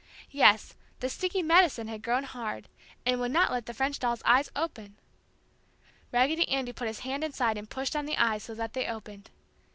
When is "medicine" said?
1.43-1.87